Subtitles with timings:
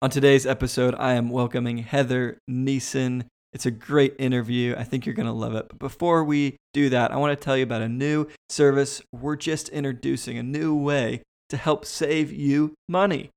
[0.00, 3.24] On today's episode, I am welcoming Heather Neeson.
[3.52, 4.76] It's a great interview.
[4.78, 5.66] I think you're going to love it.
[5.70, 9.34] But before we do that, I want to tell you about a new service we're
[9.34, 13.30] just introducing, a new way to help save you money.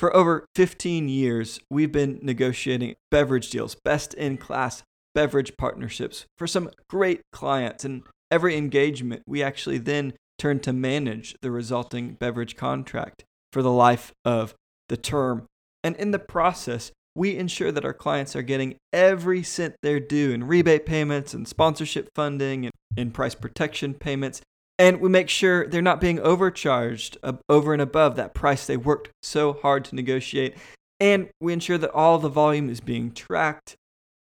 [0.00, 4.82] For over 15 years, we've been negotiating beverage deals, best in class
[5.14, 7.84] beverage partnerships for some great clients.
[7.84, 8.02] And
[8.32, 13.22] every engagement, we actually then turn to manage the resulting beverage contract
[13.52, 14.56] for the life of
[14.88, 15.46] the term.
[15.82, 20.32] And in the process, we ensure that our clients are getting every cent they're due
[20.32, 24.40] in rebate payments and sponsorship funding and in price protection payments.
[24.78, 29.10] And we make sure they're not being overcharged over and above that price they worked
[29.22, 30.56] so hard to negotiate.
[30.98, 33.76] And we ensure that all the volume is being tracked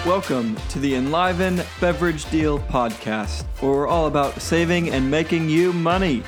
[0.04, 5.72] Welcome to the Enliven Beverage Deal Podcast, where we're all about saving and making you
[5.72, 6.24] money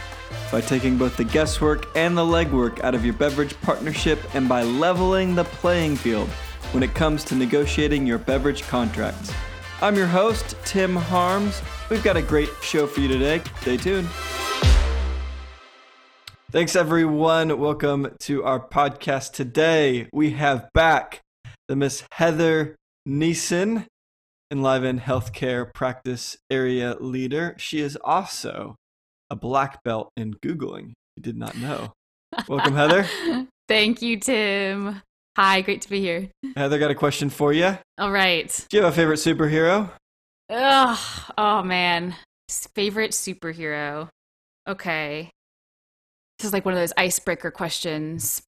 [0.50, 4.62] by taking both the guesswork and the legwork out of your beverage partnership and by
[4.62, 6.28] leveling the playing field
[6.72, 9.32] when it comes to negotiating your beverage contracts.
[9.82, 11.62] I'm your host, Tim Harms.
[11.88, 13.42] We've got a great show for you today.
[13.60, 14.08] Stay tuned.
[16.50, 17.58] Thanks, everyone.
[17.60, 20.08] Welcome to our podcast today.
[20.12, 21.20] We have back
[21.68, 22.76] the Miss Heather
[23.08, 23.86] Neeson,
[24.50, 27.54] Enliven Healthcare Practice Area Leader.
[27.56, 28.74] She is also
[29.30, 30.92] a black belt in Googling.
[31.16, 31.92] You did not know.
[32.48, 33.06] Welcome, Heather.
[33.68, 35.00] Thank you, Tim.
[35.36, 36.28] Hi, great to be here.
[36.56, 37.78] Heather got a question for you.
[37.98, 38.66] All right.
[38.68, 39.91] Do you have a favorite superhero?
[40.50, 40.98] Ugh,
[41.38, 42.16] oh man.
[42.74, 44.08] Favorite superhero.
[44.68, 45.30] Okay.
[46.38, 48.42] This is like one of those icebreaker questions.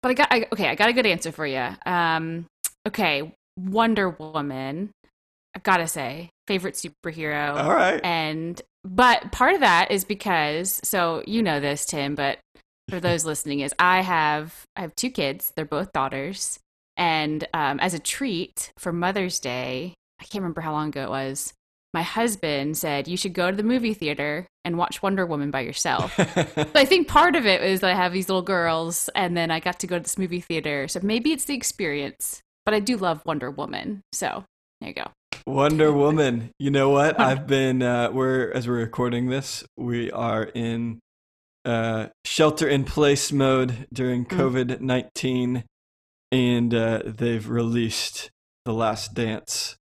[0.00, 1.68] But I got I, okay, I got a good answer for you.
[1.84, 2.46] Um
[2.86, 4.90] okay, Wonder Woman.
[5.54, 7.56] I've got to say, favorite superhero.
[7.56, 8.00] All right.
[8.04, 12.38] And but part of that is because so you know this Tim, but
[12.88, 15.52] for those listening is I have I have two kids.
[15.54, 16.58] They're both daughters,
[16.96, 21.10] and um, as a treat for Mother's Day, I can't remember how long ago it
[21.10, 21.52] was.
[21.94, 25.60] My husband said you should go to the movie theater and watch Wonder Woman by
[25.60, 26.14] yourself.
[26.16, 29.50] so I think part of it was that I have these little girls, and then
[29.50, 30.88] I got to go to this movie theater.
[30.88, 34.02] So maybe it's the experience, but I do love Wonder Woman.
[34.12, 34.44] So
[34.80, 35.10] there you go.
[35.48, 36.50] Wonder Woman.
[36.58, 37.18] You know what?
[37.28, 41.00] I've been uh, we're as we're recording this, we are in
[41.64, 44.38] uh, shelter in place mode during mm.
[44.38, 45.64] COVID nineteen,
[46.30, 48.30] and uh, they've released
[48.64, 49.76] the Last Dance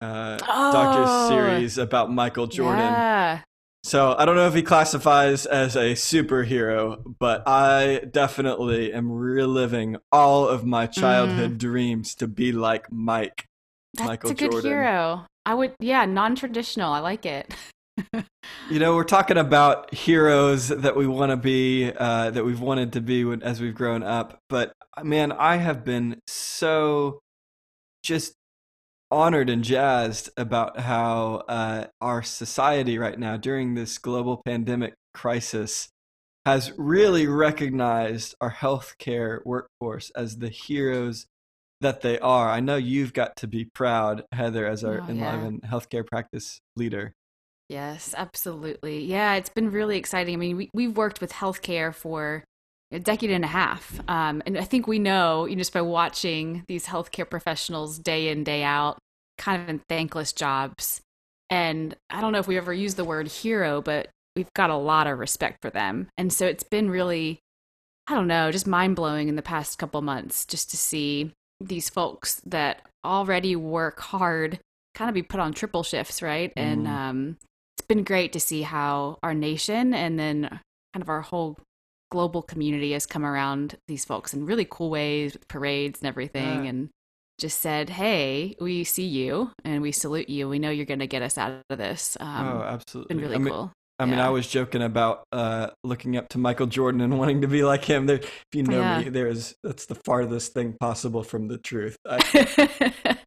[0.00, 2.80] uh, oh, docu series about Michael Jordan.
[2.80, 3.40] Yeah.
[3.82, 9.96] So I don't know if he classifies as a superhero, but I definitely am reliving
[10.12, 11.58] all of my childhood mm.
[11.58, 13.46] dreams to be like Mike.
[13.94, 14.70] That's Michael a good Jordan.
[14.70, 15.26] hero.
[15.46, 16.92] I would, yeah, non-traditional.
[16.92, 17.52] I like it.
[18.70, 22.92] you know, we're talking about heroes that we want to be, uh, that we've wanted
[22.94, 24.38] to be as we've grown up.
[24.48, 24.72] But
[25.02, 27.20] man, I have been so
[28.02, 28.34] just
[29.10, 35.88] honored and jazzed about how uh, our society right now, during this global pandemic crisis,
[36.46, 41.26] has really recognized our healthcare workforce as the heroes
[41.80, 42.50] that they are.
[42.50, 45.10] I know you've got to be proud, Heather, as our Oh, yeah.
[45.10, 47.14] Enliven healthcare practice leader.
[47.68, 49.04] Yes, absolutely.
[49.04, 50.34] Yeah, it's been really exciting.
[50.34, 52.44] I mean, we, we've worked with healthcare for
[52.90, 54.00] a decade and a half.
[54.08, 58.28] Um, and I think we know, you know, just by watching these healthcare professionals day
[58.28, 58.98] in, day out,
[59.38, 61.00] kind of in thankless jobs.
[61.48, 64.76] And I don't know if we ever use the word hero, but we've got a
[64.76, 66.08] lot of respect for them.
[66.18, 67.38] And so it's been really,
[68.08, 71.88] I don't know, just mind blowing in the past couple months just to see these
[71.90, 74.60] folks that already work hard
[74.94, 76.52] kind of be put on triple shifts, right?
[76.56, 76.90] And Mhm.
[76.90, 77.36] um,
[77.78, 80.48] it's been great to see how our nation and then
[80.92, 81.58] kind of our whole
[82.10, 86.64] global community has come around these folks in really cool ways with parades and everything
[86.64, 86.70] Yeah.
[86.70, 86.88] and
[87.38, 91.06] just said hey we see you and we salute you we know you're going to
[91.06, 93.14] get us out of this um, oh, it's absolutely.
[93.14, 94.26] been really I mean, cool I mean, Yeah.
[94.26, 97.84] I was joking about uh, looking up to Michael Jordan and wanting to be like
[97.84, 98.06] him.
[98.06, 98.98] There, if you know Yeah.
[99.02, 101.96] me, there's that's the farthest thing possible from the truth.
[102.08, 102.18] I,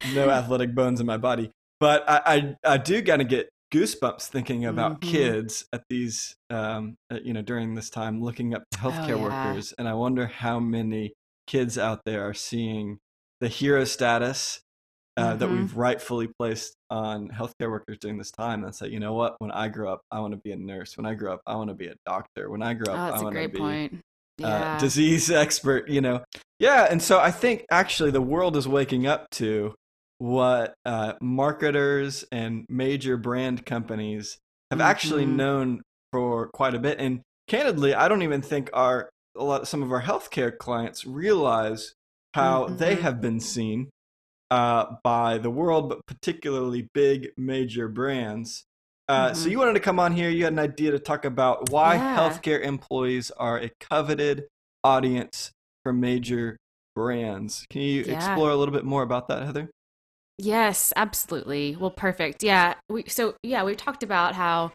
[0.13, 4.23] no athletic bones in my body, but I, I, I do kind of get goosebumps
[4.27, 5.11] thinking about Mhm.
[5.11, 9.23] kids at these, um, you know, during this time, looking up to healthcare Oh, yeah.
[9.23, 11.13] workers, and I wonder how many
[11.47, 12.97] kids out there are seeing
[13.41, 14.61] the hero status
[15.17, 15.53] uh, that Mhm.
[15.53, 19.51] we've rightfully placed on healthcare workers during this time and say, you know what, when
[19.51, 20.97] I grow up, I want to be a nurse.
[20.97, 22.49] When I grow up, I want to be a doctor.
[22.49, 24.01] When I grow oh up, that's I want to be point
[24.43, 26.23] uh, disease expert, you know.
[26.59, 29.75] Yeah, and so I think actually the world is waking up to
[30.17, 34.37] what uh, marketers and major brand companies
[34.71, 35.35] have actually Mhm.
[35.35, 35.81] known
[36.11, 36.99] for quite a bit.
[36.99, 41.93] And candidly, I don't even think our a lot some of our healthcare clients realize
[42.35, 43.01] how they Mhm.
[43.01, 43.89] have been seen
[44.53, 48.65] uh, by the world, but particularly big major brands.
[49.09, 49.51] Uh, So Mhm.
[49.51, 50.29] you wanted to come on here.
[50.29, 52.15] You had an idea to talk about why Yeah.
[52.17, 54.45] healthcare employees are a coveted
[54.83, 55.51] audience
[55.83, 56.57] for major
[56.95, 57.65] brands.
[57.71, 58.13] Can you Yeah.
[58.13, 59.71] explore a little bit more about that, Heather?
[60.37, 61.75] Yes, absolutely.
[61.75, 62.43] Well, perfect.
[62.43, 62.75] Yeah.
[62.89, 64.71] We so yeah, we talked about how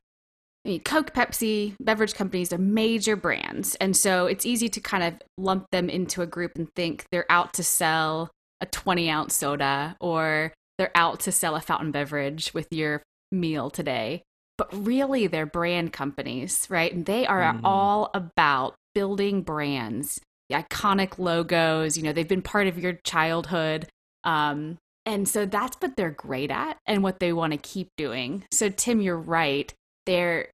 [0.65, 5.05] I mean, Coke, Pepsi, beverage companies are major brands, and so it's easy to kind
[5.05, 8.31] of lump them into a group and think they're out to sell
[8.61, 13.03] a twenty ounce soda or they're out to sell a fountain beverage with your
[13.33, 14.23] meal today.
[14.57, 16.93] But really, they're brand companies, right?
[16.93, 17.61] And they are Mhm.
[17.65, 21.97] all about building brands, the iconic logos.
[21.97, 23.89] You know, they've been part of your childhood.
[24.25, 28.45] Um, and so that's what they're great at and what they want to keep doing.
[28.53, 29.73] So, Tim, you're right.
[30.07, 30.51] They're,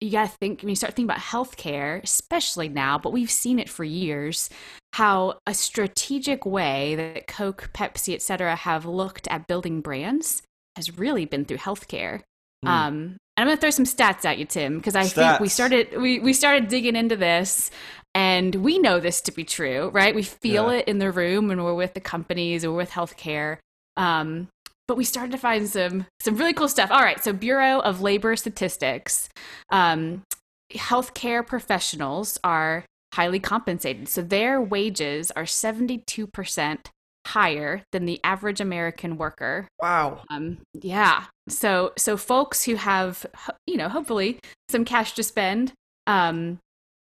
[0.00, 3.58] you got to think, when you start thinking about healthcare, especially now, but we've seen
[3.58, 4.50] it for years,
[4.92, 10.42] how a strategic way that Coke, Pepsi, et cetera, have looked at building brands
[10.76, 12.20] has really been through healthcare.
[12.62, 12.68] Hmm.
[12.68, 15.48] Um, and I'm going to throw some stats at you, Tim, because I think we
[15.48, 17.70] started we, we started digging into this,
[18.14, 20.14] and we know this to be true, right?
[20.14, 20.78] We feel Yeah.
[20.78, 23.58] it in the room when we're with the companies or with healthcare.
[23.96, 24.48] Um,
[24.88, 26.90] but we started to find some some really cool stuff.
[26.90, 29.28] All right, so Bureau of Labor Statistics,
[29.70, 30.22] um,
[30.72, 32.84] healthcare professionals are
[33.14, 36.90] highly compensated, so their wages are seventy two percent
[37.26, 39.66] higher than the average American worker.
[39.82, 40.22] Wow.
[40.30, 41.24] Um, yeah.
[41.48, 43.26] So so folks who have
[43.66, 44.38] you know hopefully
[44.68, 45.72] some cash to spend,
[46.06, 46.58] um,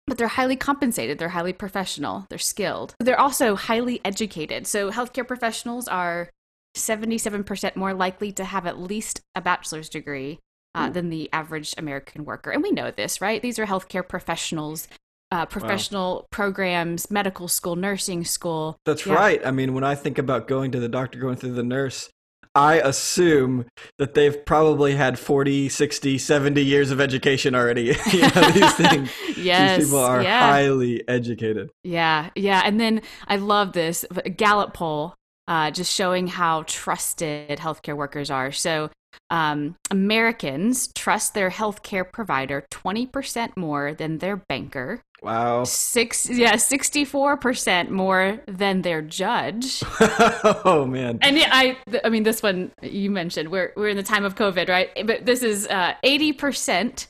[0.07, 1.17] but they're highly compensated.
[1.17, 2.25] They're highly professional.
[2.29, 2.95] They're skilled.
[2.99, 4.67] They're also highly educated.
[4.67, 6.29] So healthcare professionals are
[6.75, 10.39] seventy seven percent more likely to have at least a bachelor's degree.
[10.77, 10.91] Uh, Ooh.
[10.91, 12.51] than the average American worker.
[12.51, 13.41] And we know this, right?
[13.41, 14.89] These are healthcare professionals,
[15.31, 18.75] uh, professional programs, medical school, nursing school.
[18.85, 19.13] That's Yeah.
[19.13, 19.45] right.
[19.47, 22.09] I mean, when I think about going to the doctor, going through the nurse,
[22.53, 23.67] I assume
[23.99, 27.95] that they've probably had 40, 60, 70 years of education already.
[28.11, 29.09] you know, these things.
[29.37, 29.77] yes.
[29.77, 30.49] These people are yeah.
[30.49, 31.69] highly educated.
[31.85, 32.61] Yeah, yeah.
[32.65, 34.03] And then I love this
[34.35, 35.15] Gallup poll
[35.47, 38.51] uh, just showing how trusted healthcare workers are.
[38.51, 38.89] So
[39.29, 45.01] um, Americans trust their healthcare provider 20% more than their banker.
[45.21, 45.63] Wow.
[45.63, 49.81] Six, yeah, 64% more than their judge.
[49.99, 51.17] oh, man.
[51.21, 54.35] And yeah, I, I mean, this one you mentioned, we're, we're in the time of
[54.35, 54.89] COVID, right?
[55.05, 57.07] But this is uh, 80%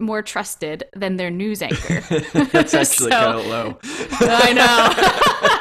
[0.00, 2.00] more trusted than their news anchor.
[2.52, 3.78] That's actually So- kind of low.
[4.20, 5.51] I know.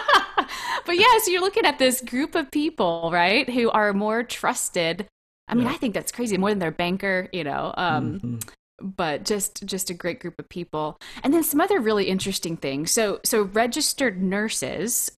[0.95, 5.07] But yeah, so you're looking at this group of people, right, who are more trusted.
[5.48, 5.74] I mean, Yeah.
[5.74, 7.74] I think that's crazy, more than their banker, you know.
[7.77, 8.50] Um, Mhm.
[8.83, 12.89] But just just a great group of people, and then some other really interesting things.
[12.91, 15.12] So so registered nurses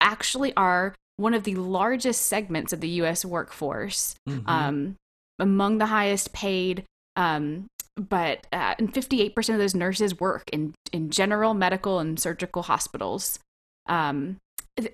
[0.00, 3.24] actually are one of the largest segments of the U.S.
[3.26, 4.48] workforce, Mhm.
[4.48, 4.96] um,
[5.38, 6.84] among the highest paid.
[7.16, 12.62] Um, but uh, and 58% of those nurses work in, in general medical and surgical
[12.62, 13.38] hospitals.
[13.86, 14.38] Um,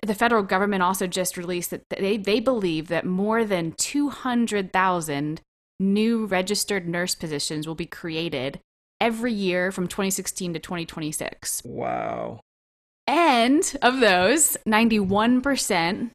[0.05, 5.41] the federal government also just released that they, they believe that more than 200,000
[5.79, 8.59] new registered nurse positions will be created
[8.99, 11.61] every year from 2016 to 2026.
[11.65, 12.39] wow.
[13.09, 16.11] And of those, 91%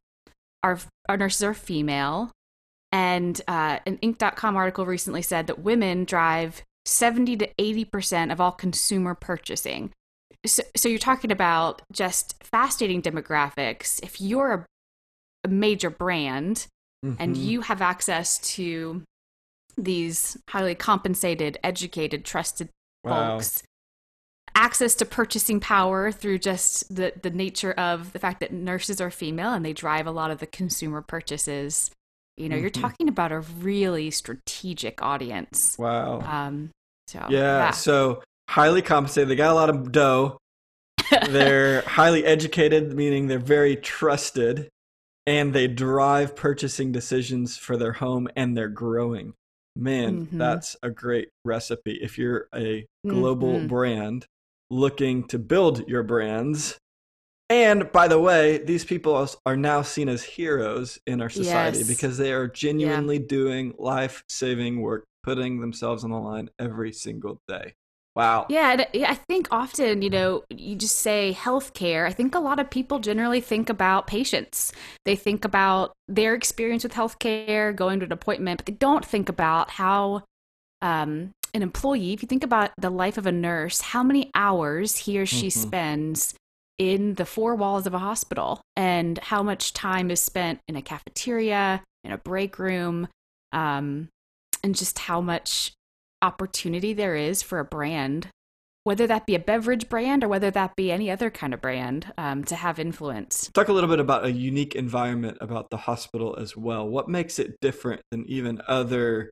[0.62, 2.31] are, are nurses are female.
[2.91, 8.52] And uh, an Inc.com article recently said that women drive 70 to 80% of all
[8.52, 9.91] consumer purchasing.
[10.45, 14.03] So, so you're talking about just fascinating demographics.
[14.03, 14.67] If you're a,
[15.45, 16.67] a major brand
[17.19, 17.45] and Mhm.
[17.45, 19.03] you have access to
[19.77, 22.69] these highly compensated, educated, trusted
[23.05, 23.39] Wow.
[23.39, 23.63] folks
[24.55, 29.11] access to purchasing power through just the the nature of the fact that nurses are
[29.11, 31.91] female and they drive a lot of the consumer purchases
[32.37, 32.83] you know you're Mhm.
[32.83, 36.21] talking about a really strategic audience Wow.
[36.27, 36.71] um
[37.07, 38.23] so yeah, So
[38.53, 39.29] highly compensated.
[39.29, 40.39] They got a lot of dough.
[41.29, 44.69] They're highly educated, meaning they're very trusted,
[45.27, 49.35] and they drive purchasing decisions for their home, and they're growing.
[49.77, 50.39] Man, Mhm.
[50.39, 51.99] that's a great recipe.
[52.03, 53.69] If you're a global Mhm.
[53.69, 54.27] brand
[54.71, 56.79] looking to build your brands.
[57.51, 61.89] And by the way, these people are- now seen as heroes in our society Yes.
[61.89, 67.39] because they are genuinely doing life saving work, putting themselves on the line every single
[67.49, 67.75] day.
[68.14, 68.47] Wow.
[68.50, 72.07] Yeah, I I think often, you know, you just say healthcare.
[72.07, 74.73] I think a lot of people generally think about patients.
[75.07, 79.28] They think about their experience with healthcare, going to an appointment, but they don't think
[79.28, 80.25] about how
[80.83, 84.97] um, an employee, if you think about the life of a nurse, how many hours
[84.99, 85.50] he or she Mhm.
[85.50, 86.35] spends
[86.78, 90.83] in the four walls of a hospital and how much time is spent in a
[90.83, 93.09] cafeteria, in a break room,
[93.52, 94.09] um,
[94.64, 95.73] and just how much
[96.23, 98.29] opportunity there is for a brand,
[98.85, 102.12] whether that be a beverage brand or whether that be any other kind of brand,
[102.17, 103.50] um, to have influence.
[103.52, 106.88] Talk a little bit about a unique environment about the hospital as well.
[106.88, 109.31] What makes it different than even other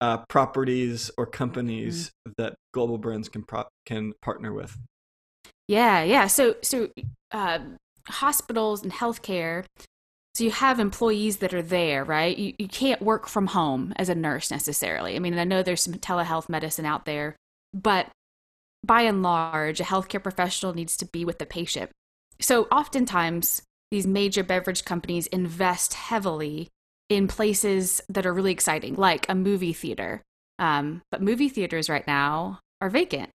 [0.00, 4.76] uh, properties or companies that global brands can pro- can partner with?
[5.68, 6.26] Yeah, yeah.
[6.26, 6.88] So, so
[7.32, 7.60] uh,
[8.08, 9.64] hospitals and healthcare.
[10.34, 12.36] So you have employees that are there, right?
[12.36, 15.14] You you can't work from home as a nurse necessarily.
[15.14, 17.36] I mean, I know there's some telehealth medicine out there,
[17.72, 18.08] but
[18.84, 21.90] by and large, a healthcare professional needs to be with the patient.
[22.40, 26.68] So oftentimes, these major beverage companies invest heavily
[27.08, 30.22] in places that are really exciting, like a movie theater.
[30.58, 33.30] Um, but movie theaters right now are vacant.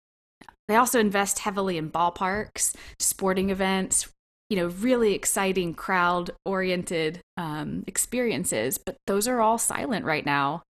[0.68, 4.08] They also invest heavily in ballparks, sporting events,
[4.50, 8.78] you know, really exciting crowd oriented um, experiences.
[8.78, 10.64] But those are all silent right now.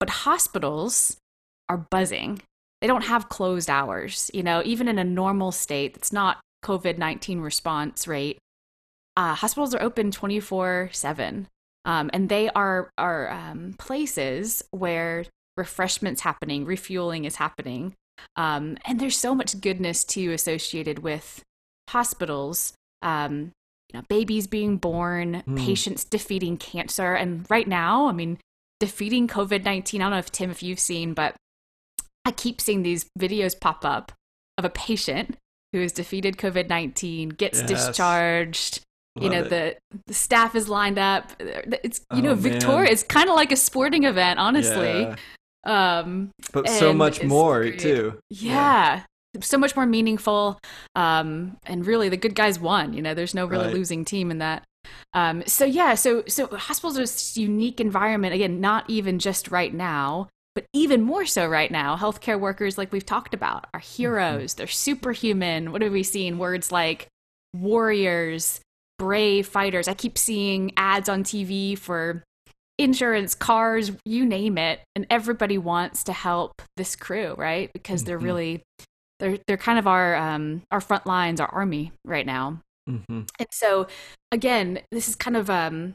[0.00, 1.16] But hospitals
[1.68, 2.40] are buzzing.
[2.80, 4.30] They don't have closed hours.
[4.32, 8.38] You know, even in a normal state that's not COVID 19 response rate,
[9.16, 11.48] uh, hospitals are open 24 7.
[11.84, 15.24] Um, and they are, are um, places where
[15.56, 17.94] refreshments happening, refueling is happening.
[18.34, 21.42] Um, and there's so much goodness too associated with
[21.88, 22.74] hospitals.
[23.02, 23.52] Um,
[23.92, 25.58] you know, babies being born, Mm.
[25.64, 28.38] patients defeating cancer, and right now, I mean,
[28.80, 30.00] defeating COVID nineteen.
[30.00, 31.36] I don't know if Tim, if you've seen, but
[32.24, 34.12] I keep seeing these videos pop up
[34.58, 35.36] of a patient
[35.72, 37.68] who has defeated COVID nineteen, gets Yes.
[37.68, 38.80] discharged.
[39.18, 39.74] you know the
[40.06, 41.32] the staff is lined up.
[41.38, 42.82] It's you Oh, know Victoria.
[42.82, 42.92] man.
[42.92, 45.02] It's kind of like a sporting event, honestly.
[45.02, 45.16] Yeah.
[45.64, 47.78] Um, but so much more great.
[47.78, 48.18] too.
[48.30, 49.04] yeah.
[49.40, 50.58] So much more meaningful.
[50.94, 52.92] Um, and really the good guys won.
[52.92, 53.74] You know, there's no really Right.
[53.74, 54.64] losing team in that.
[55.14, 58.34] Um, so yeah, so so hospitals are this unique environment.
[58.34, 61.96] Again, not even just right now, but even more so right now.
[61.96, 64.54] Healthcare workers, like we've talked about, are heroes.
[64.54, 65.72] They're superhuman.
[65.72, 66.38] What have we seen?
[66.38, 67.08] Words like
[67.54, 68.60] warriors,
[68.98, 69.88] brave fighters.
[69.88, 72.22] I keep seeing ads on TV for
[72.78, 77.70] insurance, cars, you name it, and everybody wants to help this crew, right?
[77.72, 78.24] Because they're Mhm.
[78.24, 78.62] really
[79.18, 82.60] they're they're kind of our um our front lines, our army right now.
[82.88, 83.86] hmm And so
[84.32, 85.94] again, this is kind of um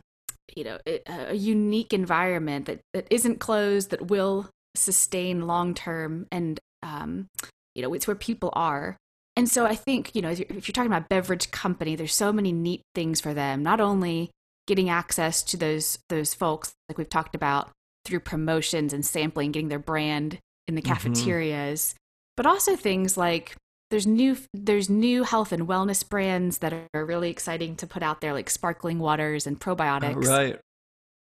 [0.55, 6.27] you know, a, a unique environment that that isn't closed that will sustain long term
[6.31, 7.27] and um
[7.75, 8.97] you know, it's where people are.
[9.37, 12.13] And so I think, you know, if you're, if you're talking about beverage company, there's
[12.13, 13.63] so many neat things for them.
[13.63, 14.29] Not only
[14.67, 17.69] getting access to those those folks like we've talked about
[18.03, 20.37] through promotions and sampling, getting their brand
[20.67, 20.85] in the Mhm.
[20.85, 21.95] cafeterias,
[22.41, 23.55] but also things like
[23.91, 28.19] there's new there's new health and wellness brands that are really exciting to put out
[28.19, 30.25] there like sparkling waters and probiotics.
[30.25, 30.59] right.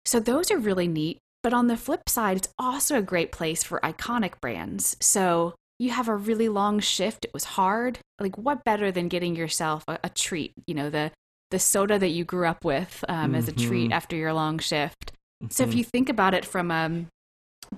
[0.05, 1.19] So those are really neat.
[1.43, 4.97] But on the flip side, it's also a great place for iconic brands.
[4.99, 7.23] So you have a really long shift.
[7.23, 7.99] It was hard.
[8.19, 10.51] Like, what better than getting yourself a, a treat?
[10.65, 11.11] You know, the
[11.51, 13.93] the soda that you grew up with um, as a treat Mhm.
[13.93, 15.13] after your long shift.
[15.51, 15.75] So if Mhm.
[15.77, 17.05] you think about it from a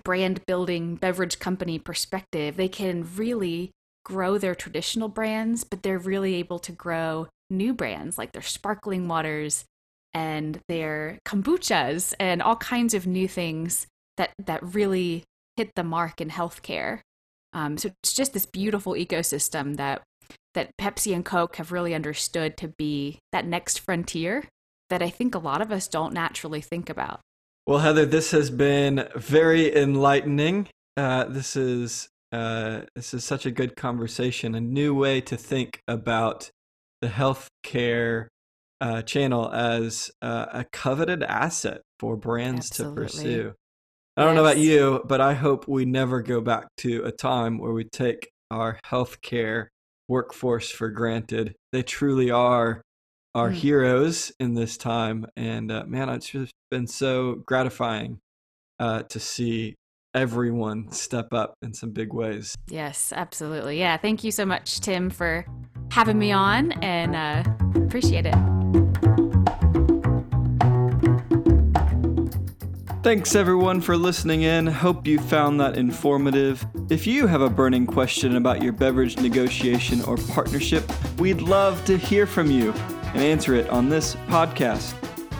[0.03, 3.71] brand building beverage company perspective, they can really
[4.05, 9.07] grow their traditional brands, but they're really able to grow new brands like their sparkling
[9.07, 9.65] waters
[10.13, 15.23] and their kombuchas and all kinds of new things that that really
[15.55, 17.01] hit the mark in healthcare.
[17.53, 20.01] Um, so it's just this beautiful ecosystem that
[20.53, 24.45] that Pepsi and Coke have really understood to be that next frontier
[24.89, 27.21] that I think a lot of us don't naturally think about.
[27.69, 30.69] Well, Heather, this has been very enlightening.
[30.97, 35.83] Uh, this is uh, this is such a good conversation, a new way to think
[35.87, 36.49] about
[37.01, 38.29] the healthcare
[38.81, 42.95] uh, channel as uh, a coveted asset for brands Absolutely.
[42.95, 43.53] to pursue.
[44.17, 47.59] I don't know about you, but I hope we never go back to a time
[47.59, 49.67] where we take our healthcare
[50.07, 51.53] workforce for granted.
[51.71, 52.81] They truly are
[53.39, 53.53] our Mm.
[53.53, 58.19] heroes in this time, and uh, man, it's just been so gratifying
[58.79, 59.75] uh, to see
[60.13, 62.55] everyone step up in some big ways.
[62.69, 63.79] Yes, absolutely.
[63.79, 65.45] Yeah, thank you so much, Tim, for
[65.91, 67.43] having me on, and uh,
[67.85, 68.35] appreciate it.
[73.01, 74.67] Thanks everyone for listening in.
[74.67, 76.65] Hope you found that informative.
[76.89, 80.83] If you have a burning question about your beverage negotiation or partnership,
[81.17, 82.73] we'd love to hear from you
[83.13, 84.93] and answer it on this podcast.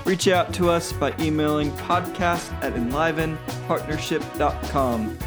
[0.06, 5.18] Reach out to us by emailing podcast at enlivenpartnership.com.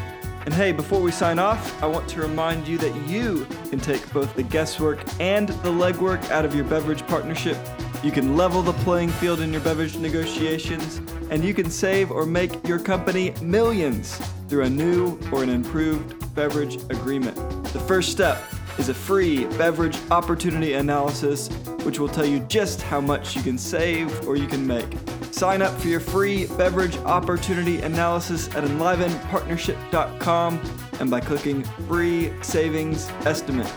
[0.44, 4.12] And hey, before we sign off, I want to remind you that you can take
[4.12, 7.56] both the guesswork and the legwork out of your beverage partnership.
[8.02, 12.26] You can level the playing field in your beverage negotiations, and you can save or
[12.26, 14.16] make your company millions
[14.48, 17.36] through a new or an improved beverage agreement.
[17.72, 18.42] The first step
[18.78, 21.48] is a free beverage opportunity analysis,
[21.84, 24.86] which will tell you just how much you can save or you can make.
[25.30, 30.60] Sign up for your free beverage opportunity analysis at enlivenpartnership.com
[31.00, 33.72] and by clicking free savings estimate.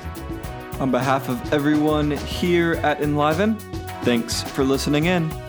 [0.79, 3.55] On behalf of everyone here at Enliven,
[4.03, 5.44] thanks for listening in.